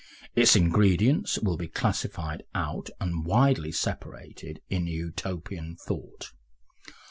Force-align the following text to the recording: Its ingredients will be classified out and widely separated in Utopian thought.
Its 0.35 0.55
ingredients 0.55 1.37
will 1.37 1.57
be 1.57 1.67
classified 1.67 2.43
out 2.55 2.89
and 2.99 3.23
widely 3.23 3.71
separated 3.71 4.59
in 4.67 4.87
Utopian 4.87 5.75
thought. 5.75 6.31